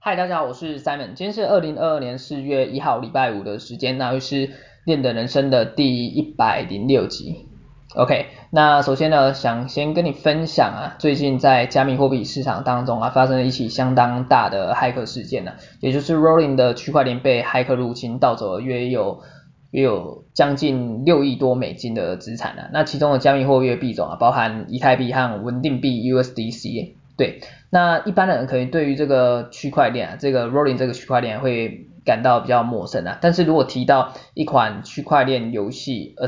[0.00, 4.48] 嗨，大家好，我是 Simon，今天是二零二二年四月一号礼拜五的时间，那又是
[4.84, 7.48] 练的人生的第一百零六集。
[7.96, 19.20] OK，那首先呢，想先跟你分享啊，最近在加密货币市场当中啊，发生了一起相当大的骇客事件呢、啊，也就是 Rolling 的区块链被骇客入侵，盗走了约有
[19.72, 26.92] 约有将近六亿多美金的资产啊，那其中的加密货币的币种啊，包含以太币和稳定币 USDC。
[27.16, 27.40] 对，
[27.70, 33.18] 那一般人可能对于这个区块链啊，这个 Rolling 这个区块链会感到比较陌生啊。
[33.20, 36.26] 但是如果提到一款区块链游戏，呃，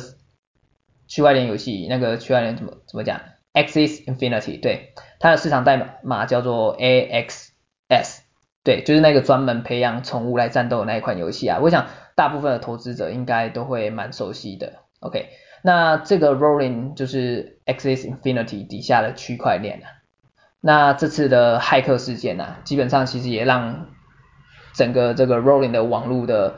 [1.07, 3.23] 区块链游戏那个区块链怎么怎么讲
[3.55, 8.19] ，Axis Infinity，对，它的市场代码叫做 AXS，
[8.63, 11.59] 对，就是那个专门培养宠物来战斗的那一款游戏啊。
[11.63, 14.75] 我想大部分的投资者应该都会蛮熟悉的。
[15.01, 15.31] OK，
[15.63, 19.89] 那这个 Rolling 就是 Axis Infinity 底下的区块链啊。
[20.63, 23.87] 那这次的骇客事件啊，基本上其实也让
[24.75, 26.57] 整个这个 Rolling 的网络的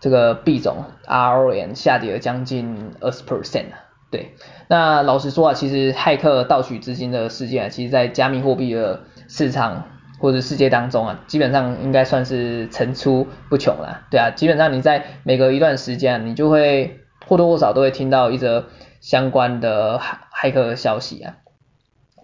[0.00, 3.92] 这个币种 RON 下跌了将近二十 percent 啊。
[4.10, 4.34] 对，
[4.68, 9.86] 那老实说啊，其实骇客盗取资金的事件啊，其实在加密货币的市场
[10.18, 14.06] 或者世界当中啊，基本上应该算是层出不穷了。
[14.10, 18.66] 对啊，基本上你在每隔一段时间，你就会或多或少都会听到一则
[19.02, 21.36] 相关的骇客消息啊，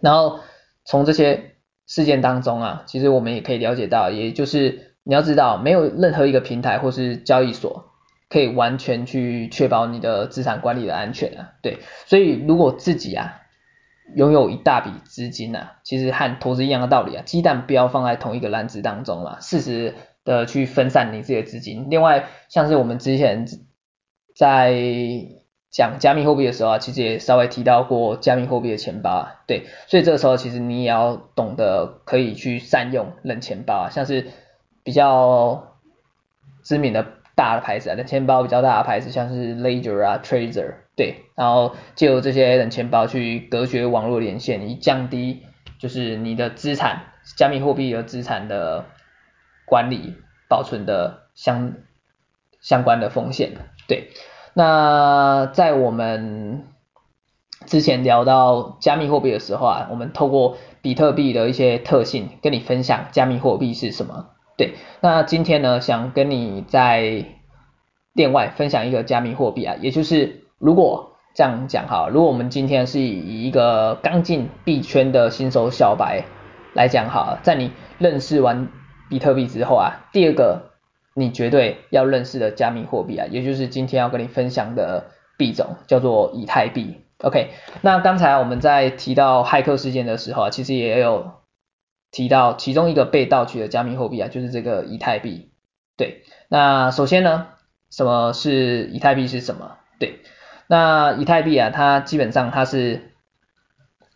[0.00, 0.40] 然后。
[0.88, 7.90] 从这些事件当中啊，其实我们也可以了解到，也就是你要知道，没有任何一个平台或是交易所
[8.30, 11.52] 可以完全去确保你的资产管理的安全啊。
[11.62, 13.42] 对，所以如果自己啊
[14.16, 21.88] 拥有一大笔资金啊，其实和投资一样的道理啊，鸡蛋不要放在同一个篮子当中嘛，适时的去分散你自己的资金。
[21.90, 23.46] 另外，像是我们之前
[24.34, 24.72] 在
[25.70, 34.28] 讲加密货币的时候啊，其实也稍微提到过加密货币的钱包啊，对，所以这个时候其实你也要懂得可以去善用冷钱包，像是
[34.82, 35.76] 比较
[36.62, 45.42] 知名的大的牌子啊，冷钱包比较大的牌子像是 Ledger 啊、Trezor，对，然后借由这些冷钱包去隔绝网络连线，以降低
[45.78, 48.86] 就是你的资产加密货币的资产的
[49.66, 50.14] 管理
[50.48, 51.74] 保存的相
[52.62, 53.52] 相关的风险，
[53.86, 54.08] 对。
[54.58, 56.66] 那在我们
[57.66, 64.30] 之前聊到加密货币的时候啊，我们透过比特币的一些特性跟你分享加密货币是什么。
[64.56, 67.24] 对，那今天呢，想跟你在
[68.16, 76.24] 店外分享一个加密货币啊，也就是如果这样讲哈，如果我们今天是以一个刚进币圈的新手小白
[76.74, 78.66] 来讲哈，在你认识完
[79.08, 80.67] 比特币之后啊，第二个。
[81.18, 87.02] 你绝对要认识的加密货币啊，也就是今天要跟你分享的币种，叫做以太币。
[87.24, 87.50] OK，
[87.82, 91.32] 那刚才我们在提到骇客事件的时候啊，其实也有
[92.12, 95.50] 提到其中一个被盗取的加密货币啊，就是这个以太币。
[95.96, 97.48] 对，那首先呢，
[97.90, 99.76] 什么是以太币是什么？
[99.98, 100.20] 对，
[100.68, 103.10] 那以太币啊，它基本上它是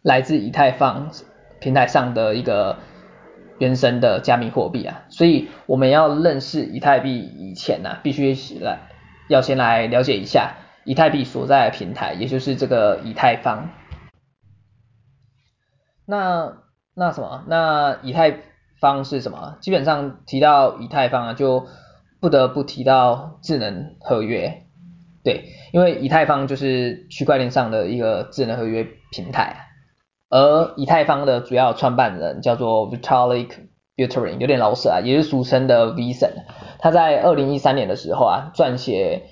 [0.02, 1.10] 来自以太坊
[1.58, 2.78] 平台上的一个。
[3.62, 8.80] 原生的加密货币啊，所以我们要认识以太币以前呢、啊，必须来
[9.28, 13.70] 要先来了解一下以太币所在的平台，也就是这个以太坊。
[16.04, 16.56] 那
[16.96, 17.44] 那什么？
[17.46, 18.36] 那以太
[18.80, 19.58] 坊是什么？
[19.60, 21.68] 基本上提到以太坊啊，就
[22.20, 24.64] 不得不提到智能合约，
[25.22, 29.68] 对，因为以太坊就是区块链上的一个智能合约平台。
[30.32, 33.50] 而以太坊的主要创办人叫做 Vitalik
[33.94, 36.46] Buterin，有点老舍啊，也是俗称的 V 神。
[36.78, 39.24] 他在二零一三年的时候啊，撰写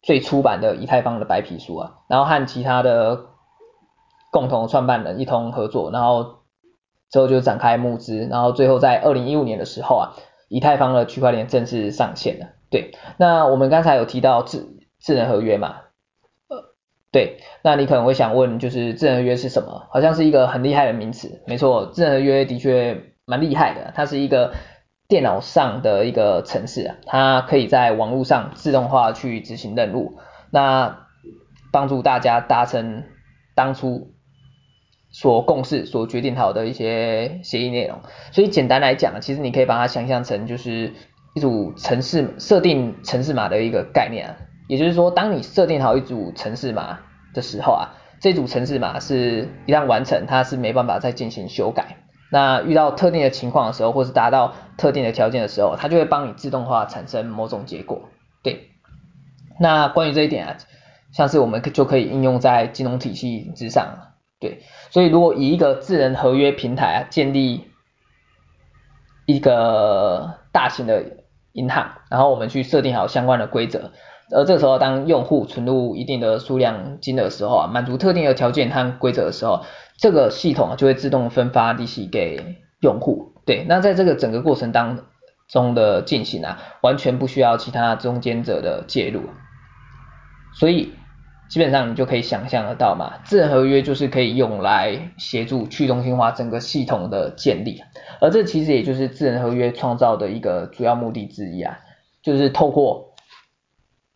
[0.00, 3.26] 最初版的以太坊的白皮书啊，然后和其他的
[4.30, 6.36] 共同创办人一同合作，然后
[7.10, 10.14] 之后就展开募资，然后最后在二零一五年的时候啊，
[10.48, 12.46] 以太坊的区块链正式上线了。
[12.70, 14.68] 对，那我们刚才有提到智
[15.00, 15.74] 智能合约嘛？
[17.10, 19.86] 对，那你可能会想问，就是智能合约是什么？
[19.90, 21.42] 好像是一个很厉害的名词。
[21.46, 24.52] 没错，智能合约的确蛮厉害的，它是一个
[25.08, 30.18] 电脑上的一个程式啊，它可以在网络上自动化去执行任务，
[30.50, 31.06] 那
[31.72, 33.04] 帮助大家达成
[33.54, 34.12] 当初
[35.10, 38.00] 所共识、所决定好的一些协议内容。
[38.32, 40.92] 所以简单来讲，其实你可以把它想象成就是
[41.34, 44.36] 一组程式设定程式码的一个概念啊。
[44.68, 47.00] 也就是说，当你设定好一组程式码
[47.34, 51.96] 的时候啊，这组程式码是一旦完成，它是没办法再进行修改。
[52.30, 58.02] 那遇到特定的情况的时候，或是达到特定的条件的时候，它就会帮你自动化产生某种结果。
[58.42, 58.68] 对。
[59.58, 60.56] 那关于这一点啊，
[61.10, 64.12] 像是我们就可以应用在金融体系之上。
[64.38, 64.60] 对。
[64.90, 67.64] 所以如果以一个智能合约平台啊建立
[69.24, 71.02] 一个大型的
[71.52, 73.92] 银行，然后我们去设定好相关的规则，
[74.30, 79.64] 而这个时候当用户存入一定的数量金额的时候啊，满足特定的条件和规则的时候，
[79.96, 83.32] 这个系统就会自动分发利息给用户。
[83.46, 84.98] 对，那在这个整个过程当
[85.48, 89.22] 中的进行啊，完全不需要其他中间者的介入，
[90.52, 90.92] 所以
[91.48, 97.80] 基本上你就可以想象得到嘛，智能合约就是可以用来协助去中心化整个系统的建立，
[98.20, 101.78] 而这其实也就是智能合约创造的一个主要目的之一啊，
[102.22, 103.07] 就是透过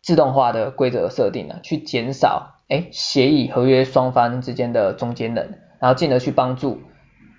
[0.03, 6.81] 自动化的规则设定啊，去减少哎协议合约双方之间的中间人，然后进而去帮助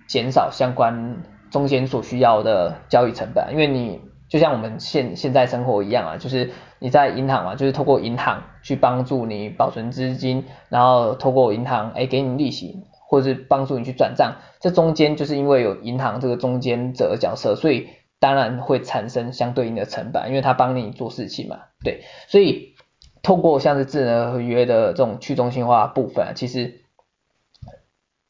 [0.08, 1.22] 减少相关。
[1.50, 6.50] 中间所需要的交易成本，因为你就像我们现现在生活一样啊，就是
[6.80, 17.86] 你在银行嘛，就是透过银行去帮助你保存资金，然后透过银行哎给你利息，或者是帮助你去转账，这中间就是因为有银行这个中间者的角色，所以
[18.24, 22.74] 当然会产生相对应的成本，因为它帮你做事情嘛，对，所以
[23.22, 26.80] 透过像是智能合约的这种去中心化部分啊，其实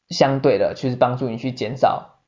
[0.09, 2.19] 相对的其实帮助你去减少。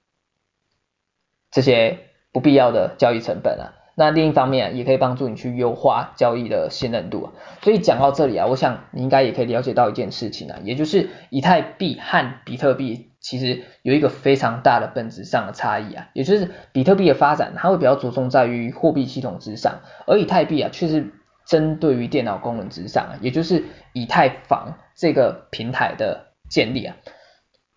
[1.51, 1.99] 这些
[2.31, 7.33] 不必要的交易成本啊，那另一方面，也可以帮助你去优化交易的信任度啊。
[7.63, 21.11] 所以讲到这里啊，我想你应该也可以了解到一件事情啊，也就是以太币和比特币其实有一个非常大的本质上的差异啊，也就是比特币的发展它会比较着重在于货币系统之上，而以太币啊却是
[21.47, 23.63] 针对于电脑功能之上啊，也就是
[23.93, 26.95] 以太坊这个平台的建立啊。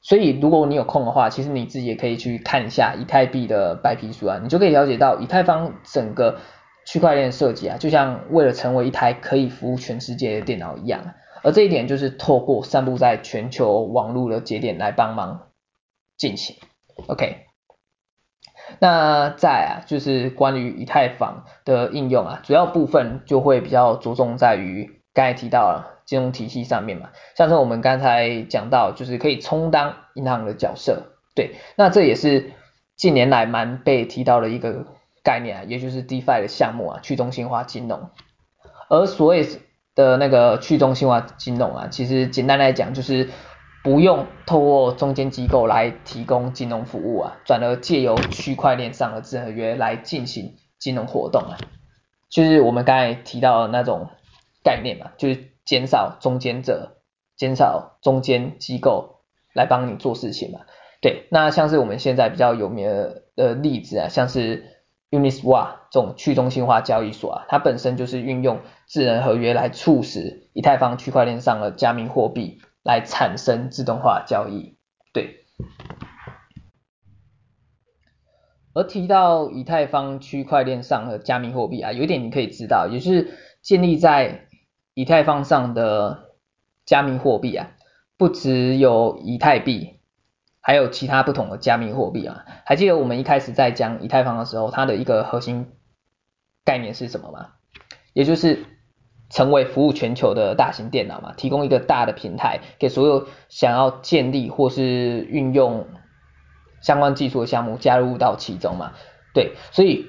[0.02, 6.38] 所以如果你有空的话，其实你自己也可以去看一下以太币的白皮书啊，你就可以了解到以太坊整个
[6.87, 15.49] 区块链设计啊，就像为了成为一台可以服务全世界的电脑一样，而这一点就是透过散布在全球网络的节点来帮忙
[16.17, 16.56] 进行。
[17.06, 17.44] OK，
[18.79, 26.00] 那再啊就是关于以太坊的应用啊，主要部分就会比较着重在于刚才提到了。
[26.11, 32.51] 金融体系上面嘛，像是我们刚才讲到，就是可以充当银行的角色，对，那这也是
[32.97, 34.87] 近年来蛮被提到的一个
[35.23, 38.11] 概念啊，也就是 DeFi 的项目啊，去中心化金融。
[38.89, 39.47] 而所谓
[39.95, 43.29] 的那个去中心化金融啊，其实简单来讲就是
[43.85, 51.57] 不用透过中间机构来提供金融服务啊，转而借由区块链上的智能合约来进行金融活动啊，
[52.29, 54.09] 就是我们刚才提到的那种
[54.65, 55.50] 概念嘛，就是。
[55.65, 57.03] 减少中间者，
[57.37, 59.23] 减少中间机构
[59.55, 60.61] 来帮你做事情嘛。
[61.01, 64.65] 对，那像是我们现在比较有名的的例子啊，像是
[65.11, 74.77] Uniswap 这种去中心化交易所啊，它本身就是运用智能合约来促使以太坊区块链上的加密货币来产生自动化交易。
[75.12, 75.37] 对。
[78.73, 84.47] 而提到以太坊区块链上的加密货币啊，有一点你可以知道，也就是建立在
[85.00, 86.35] 以太坊上的
[86.85, 87.70] 加密货币啊，
[88.19, 89.99] 不只有以太币，
[90.61, 92.44] 还有其他不同的加密货币啊。
[92.67, 95.73] 还记得我们一开始在讲以太坊的时候，它的一个核心
[96.67, 97.52] 概念是什么吗？
[98.12, 98.67] 也就是
[99.31, 105.87] 成为服务全球的大型电脑嘛，提供一个大的平台，给所有想要建立或是运用
[106.82, 108.93] 相关技术的项目加入到其中嘛。
[109.32, 110.05] 对，所以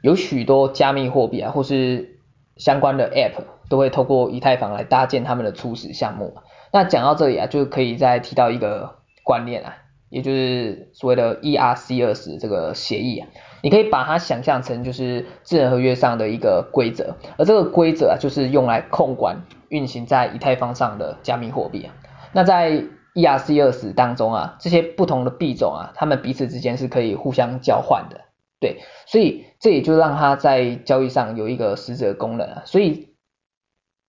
[0.00, 2.20] 有许多加密货币啊，或是
[2.56, 3.42] 相关的 App。
[3.70, 6.34] 都会透过以太坊来搭建他们的初始项目。
[6.72, 9.74] 那讲到这里啊，就可以再提到一个观念啊，
[10.08, 13.28] 也就是所谓的 ERC20 这个协议啊，
[13.62, 21.94] 你可以把它想象成就是智能合约上的一个规则，而这个规则啊，就是用来控管运行在以太坊上的加密货币啊。
[22.32, 22.84] 那在
[23.14, 28.20] ERC20 当中啊，这些不同的币种啊，它们彼此之间是可以互相交换的，
[28.60, 33.09] 对，所以这也就让它在交易上有一个实质功能啊，所以。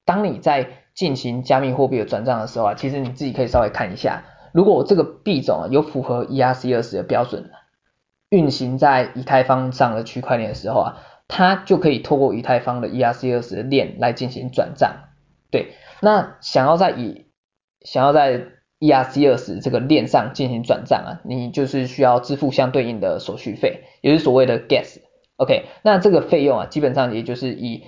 [0.06, 7.50] 当你在进行加密货币的转账的时候啊，其实你自己可以稍微看一下，如果这个币种啊有符合 ERC20 的标准，
[8.30, 15.10] 运行在以太坊上的区块链的时候啊，它就可以透过以太坊的 ERC20 的链来进行转账。
[15.50, 17.26] 对，那想要在以
[17.82, 18.46] 想要在
[18.80, 25.00] ERC20 这个链上进行转账啊，你就是需要支付相对应的手续费，也就是所谓的 Gas。
[25.38, 27.84] OK，那这个费用啊，基本上也就是以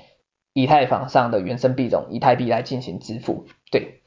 [0.54, 4.02] 以太坊上的原生币种以太币来进行支付，对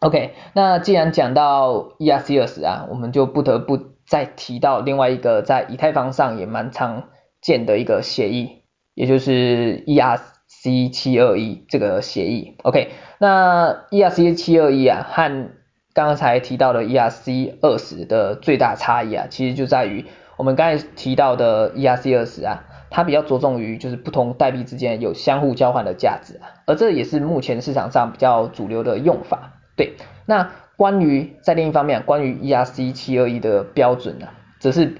[0.00, 7.10] ，OK，那既然讲到 ERC20 啊，我们就不得不再提到另外一个在以太坊上也蛮常
[7.42, 8.62] 见的一个协议，
[8.94, 15.50] 也就是 ERC721 这个协议，OK，那 ERC721 啊和
[15.92, 20.06] 刚才提到的 ERC20 的最大差异啊，其实就在于
[20.38, 29.60] 我们刚才提到的 ERC 二十啊，它比较着重于就是不同代币之间有相互交换的价值啊，而这也是目前市场上比较主流的用法。
[29.76, 29.94] 对，
[30.26, 34.28] 那关于在另一方面，关于 ERC 七二一的标准呢，
[34.58, 34.96] 则是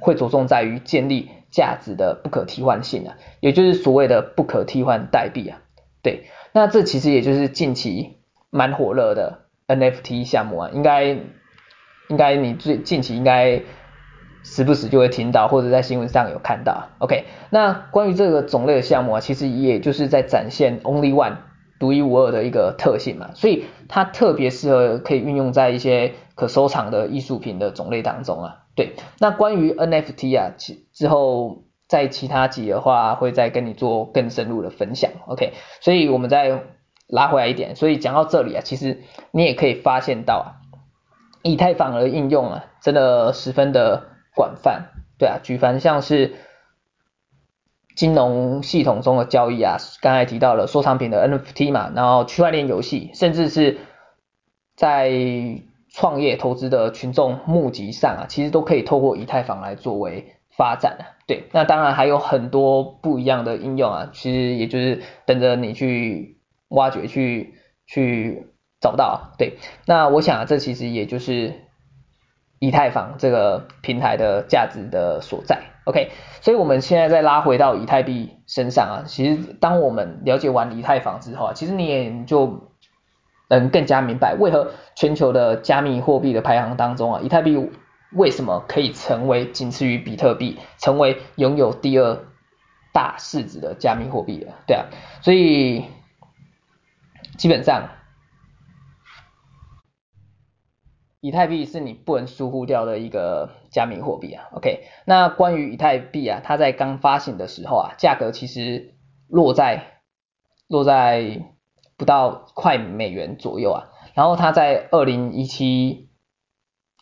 [0.00, 5.60] 会着重在于建立价值的不可替换性啊，也就是所谓的不可替换代币啊。
[6.02, 8.16] 对，那这其实也就是近期
[8.50, 11.04] 蛮火热的 NFT 项目啊，应该
[12.08, 13.62] 应该你最近期应该
[14.48, 16.88] 时不时就会听到，或者在新闻上有看到。
[16.98, 21.36] OK，那关于这个种类的项目啊，其实也就是在展现 Only One
[21.78, 28.56] 独一无二的一个特性嘛，所以它特别适合可以运用在一些可收藏的艺术品的种类当中啊。
[28.74, 31.64] 对，那关于 NFT 啊，其之后。
[31.88, 35.54] 在其他集的话，会再跟你做更深入的分享，OK？
[35.80, 36.64] 所以我们再
[37.06, 39.00] 拉回来一点，所以讲到这里啊，其实
[39.30, 40.46] 你也可以发现到啊，
[41.42, 44.02] 以太坊的应用啊，真的十分的
[44.38, 46.34] 广泛，对啊，举凡像是
[47.96, 53.78] 金融系统中的交易啊，刚才提到了收藏品的 NFT 嘛，然后区块链游戏，甚至是
[54.76, 55.10] 在
[55.90, 61.18] 创业投资的群众募集上啊，其实都可以透过以太坊来作为发展啊。
[61.26, 67.54] 对，那当然还有很多不一样的应用啊，其实也就是等着你去挖掘、去
[67.88, 68.46] 去
[68.80, 69.32] 找到。
[69.36, 71.54] 对，那我想啊，这其实也就是
[72.58, 75.62] 以太坊这个平台的价值的所在。
[75.84, 76.10] OK，
[76.40, 82.68] 所以我们现在再拉回到以太币身上啊，其实当我们了解完以太坊之后啊，其实你也就
[83.48, 87.70] 能更加明白为何全球的加密货币的排行当中啊，以太币。
[88.10, 92.18] 为什么可以成为仅次于比特币，成为拥有第二
[92.90, 94.54] 大市值的加密货币了？
[94.66, 94.86] 对啊，
[95.20, 95.84] 所以
[97.36, 97.82] 基本上，
[101.20, 104.48] 以太币是你不能疏忽掉的一个加密货币啊。
[104.52, 108.94] OK，那关于以太币啊，它在刚发行的时候啊，价格其实
[109.28, 110.00] 落在
[110.68, 111.42] 落在
[111.96, 116.06] 不到快美元左右啊，然后它在二零一七。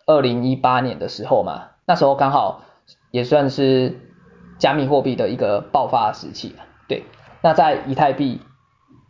[0.09, 2.63] 二零一八年的时候嘛，那时候刚好
[3.11, 3.99] 也算是
[4.57, 6.55] 加密货币的一个爆发时期，
[6.87, 7.03] 对。
[7.43, 8.41] 那在以太币，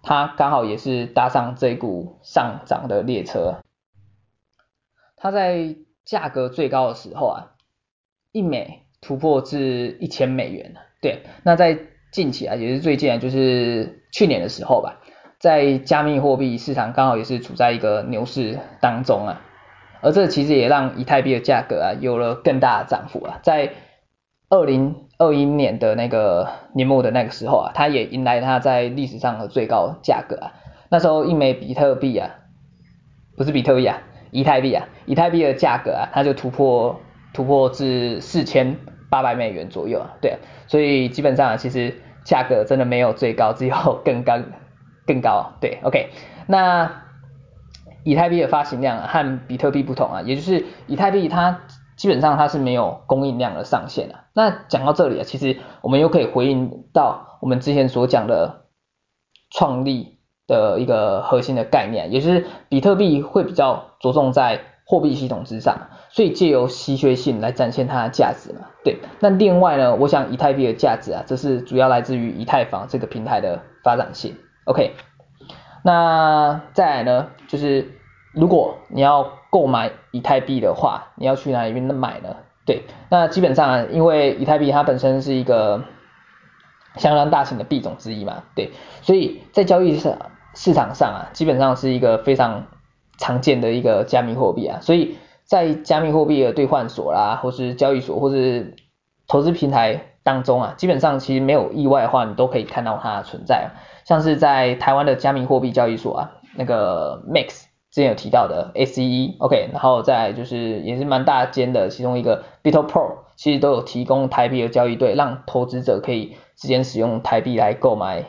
[0.02, 3.58] 它刚好也是搭上这股上涨的列车。
[5.26, 7.50] 它在价格最高的时候啊，
[8.30, 11.22] 一美突破至一千美元，对。
[11.42, 11.76] 那在
[12.12, 15.00] 近期啊，也是最近啊，就是去年的时候吧，
[15.40, 19.42] 在加密货币市场刚好也是处在一个牛市当中啊。
[20.00, 23.72] 而这其实也让以太币的价格啊有了更大的涨幅啊，在
[24.48, 30.52] 二零二一年的那个年末的那个时候啊，它也迎来它在历史上的最高价格啊。
[30.88, 32.30] 那时候一枚比特币啊，
[33.36, 33.98] 不是比特币啊，
[34.30, 37.00] 以太币啊，以太币的价格啊，它就突破
[37.32, 38.76] 突破至四千
[39.10, 40.14] 八百美元左右啊。
[40.20, 44.38] 对啊，所以基本上啊，其实价格真的没有最高，只有更高
[45.06, 45.52] 更高。
[45.60, 46.10] 对，OK，
[46.46, 47.02] 那。
[48.08, 51.62] 以太币的发行量啊和比特币不同啊，也就是以太币它
[51.96, 54.26] 基本上它是没有供应量的上限啊。
[54.32, 58.66] 那讲到这里啊，其实我们又可以回应到我们之前所讲的
[59.50, 60.15] 创立
[60.46, 68.66] 的一个核心的概念，也就是比特币会比较着重在货币系统之上，所以借由稀缺性来展现它的价值嘛。
[68.84, 74.36] 对，那另外呢，我想以太币的价值啊，这是主要来自于以太坊这个平台的发展性。
[74.64, 74.94] OK。
[75.82, 77.92] 那再来呢，就是
[78.32, 82.36] 如果你要购买以太币的话，你要去哪里买呢？
[82.64, 85.84] 对，那基本上，因为以太币它本身是一个
[86.96, 88.72] 相当大型的币种之一嘛，对，
[89.02, 90.16] 所以在交易市
[90.56, 92.66] 市场上啊，基本上是一个非常
[93.18, 98.74] 常见的一个加密货币啊，所以在加密货币的兑换所啦，或是交易所，或是
[99.28, 103.68] 投资平台当中啊，基本上其实没有意外的话，你都可以看到它的存在啊。
[104.04, 118.24] 像是在台湾的加密货币交易所啊，那个 Max 之前有提到的 SEE，OK，然后再就是也是蛮大间的，其中一个 BitoPro 其实都有提供台币的交易对，让投资者可以直接使用台币来购买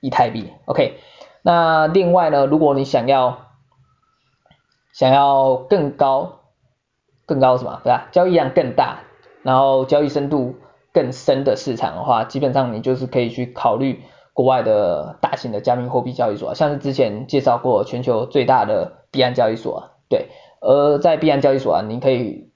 [0.00, 0.98] 以太币，OK。
[1.42, 3.46] 那另外呢，如果你想要
[4.92, 6.40] 想要更高
[7.26, 8.08] 更高什么对吧？
[8.12, 9.00] 交易量更大，
[9.42, 10.56] 然后交易深度
[10.92, 14.02] 更深的市场的话，基本上你就是可以去考虑。
[14.34, 20.28] 国外的大型的加密货币交易所，像是之前介绍过全球最大的币安交易所，对，
[20.60, 22.52] 而在币安交易所啊，你可以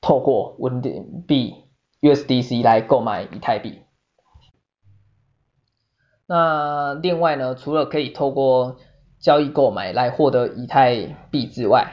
[0.00, 1.56] 透过稳定币
[2.00, 3.82] USDC 来购买以太币。
[6.30, 8.76] 那另外呢，除了可以透过
[9.18, 11.88] 交易购买来获得以太币之外，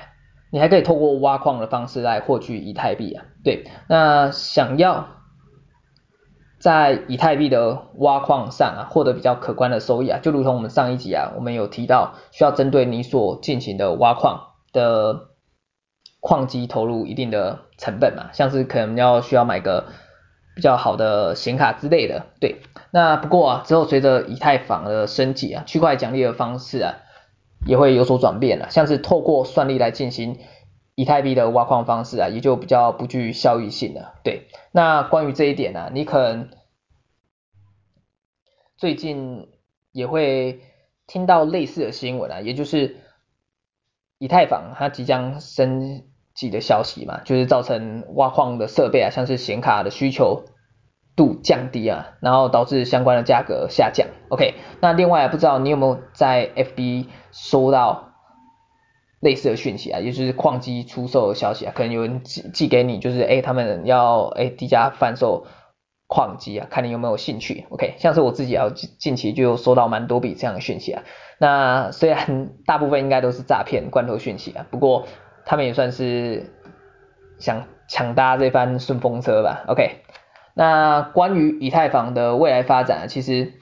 [0.52, 3.26] 你还可以透过挖矿的方式来获取以太币啊。
[3.44, 5.08] 对，那想要
[6.60, 15.30] 在以太币的挖矿上啊获得比较可观的收益啊，就如同我们上一集啊，我们有提到需要针对你所进行的挖矿的
[16.20, 19.88] 矿机投入一定的成本嘛，像是可能要需要买个
[20.58, 22.26] 比较好的显卡之类的。
[22.42, 22.56] 对，
[22.90, 26.96] 那不过啊之后随着以太坊的升级啊，区块奖励的方式啊
[27.68, 30.40] 也会有所转变了，像是透过算力来进行
[30.96, 34.16] 以太币的挖矿方式啊，也就比较不具效益性了。
[34.24, 36.50] 对，那关于这一点呢、啊，你可能
[38.78, 39.48] 最近
[39.92, 40.60] 也会
[41.06, 42.98] 听到类似的新闻啊，也就是
[44.18, 46.04] 以太坊它即将升
[46.38, 50.46] 级的消息嘛，就是造成挖矿的设备啊，像是显卡的需求
[51.18, 54.08] 度降低啊，然后导致相关的价格下降。
[54.30, 58.06] OK，那另外不知道你有没有在 FB 收到？
[59.20, 65.48] 类似的讯息啊，也就是矿机出售的消息啊，可能有人寄寄给你，就是诶他们要诶低价贩售
[66.06, 67.66] 矿机啊，看你有没有兴趣。
[67.70, 68.68] OK，像是我自己啊，
[69.00, 71.02] 近期就收到蛮多笔这样的讯息啊。
[71.40, 75.08] 那虽然大部分应该都是诈骗罐头讯息啊，不过
[75.48, 76.52] 他们也算是
[77.40, 79.64] 想抢搭这番顺风车吧。
[79.68, 80.02] OK，
[80.54, 83.54] 那关于以太坊的未来发展，其实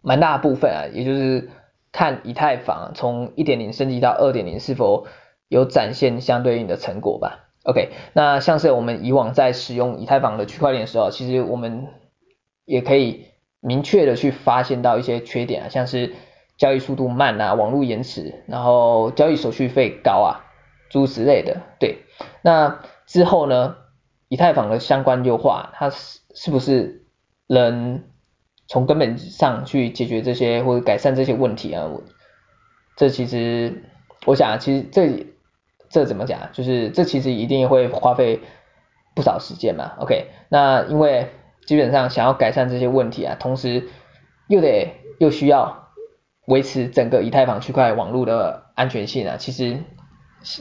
[0.00, 1.50] 蛮大部分啊，也就是。
[1.92, 5.08] 看以太坊从一点零升级到二点零是否
[5.48, 7.50] 有展现相对应的成果吧。
[7.64, 11.88] OK，那像是我们以往在使用以太坊的区块链的时候，其实我们
[12.64, 13.26] 也可以
[13.58, 16.14] 明确的去发现到一些缺点啊，像是
[16.56, 20.46] 交易速度慢啊，网络延迟，然后交易手续费高啊，
[20.90, 21.62] 诸如此类的。
[21.78, 22.00] 对，
[22.42, 23.76] 那之后呢，
[24.28, 27.06] 以太坊的相关优化，它是是不是
[27.46, 28.02] 能？
[28.72, 32.04] 从根本上去解决这些或者改善这些问题啊，我
[32.96, 33.82] 这其实
[34.26, 35.26] 我想，其实这
[35.88, 36.38] 这怎么讲？
[36.52, 38.38] 就是这其实一定会花费
[39.12, 39.94] 不少时间嘛。
[39.98, 41.30] OK，那因为
[41.66, 43.88] 基本上想要改善这些问题啊，同时
[44.46, 45.88] 又得又需要
[46.46, 49.78] 维持整个以太坊区块网络的安全性啊，其实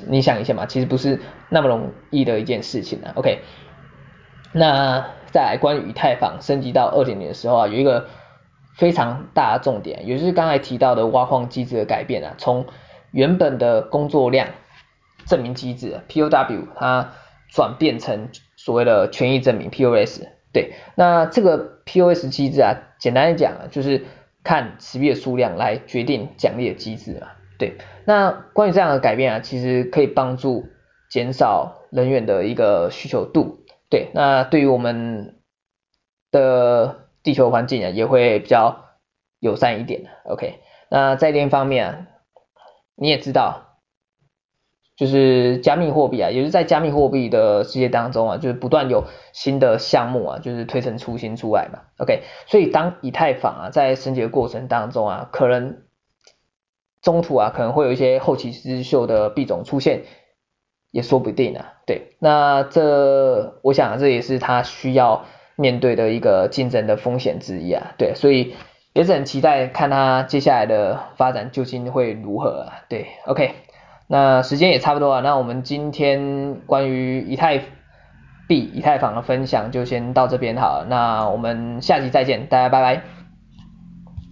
[0.08, 3.14] 你想一下嘛，其实不是那么容易的一件事情啊。
[3.16, 3.40] OK，
[4.54, 5.06] 那。
[5.32, 8.08] 再来关于以太坊升级到二点零的时候啊，有一个
[8.76, 12.66] 非常大的重点，也就是刚才提到的挖矿机制的改变啊，从
[13.12, 14.48] 原本的工作量
[15.28, 17.12] 证明机制 POW 它
[17.48, 20.24] 转变成所谓的权益证明 POS。
[20.52, 24.04] 对，那这个 POS 机制啊，简单来讲啊，就是
[24.44, 27.28] 看持币的数量来决定奖励的机制嘛。
[27.60, 30.66] 对，那关于这样的改变啊，其实可以帮助
[31.12, 33.60] 减少人员的一个需求度。
[33.90, 35.42] 对，那对于我们
[36.32, 38.86] 的地球环境啊，也会比较
[39.40, 40.06] 友善一点。
[40.24, 42.08] OK，那在另一方面啊，
[42.96, 43.80] 你也知道，
[44.96, 51.80] 就是加密货币啊，也是在加密货币的世界当中啊，就是不断有新的项目啊，就是推陈出新出来嘛。
[51.98, 55.82] OK，所以当以太坊啊在升级的过程当中啊，可能
[57.02, 60.04] 中途啊可能会有一些后起之秀的币种出现。
[60.92, 65.24] 也说不定啊，对，那这我想这也是他需要
[65.56, 68.56] 面对的一个竞争的风险之一啊，对，所以
[68.94, 73.52] 也是很期待看他接下来的发展究竟会如何啊，对，OK，
[74.08, 77.60] 那时间也差不多了，那我们今天关于以太
[78.48, 83.19] 币、以太坊的分享就先到这边好了，那我们下期再见，大家拜拜。